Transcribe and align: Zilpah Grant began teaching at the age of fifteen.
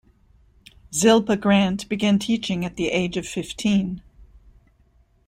Zilpah 0.91 1.35
Grant 1.39 1.87
began 1.87 2.17
teaching 2.17 2.65
at 2.65 2.75
the 2.75 2.87
age 2.87 3.17
of 3.17 3.27
fifteen. 3.27 4.01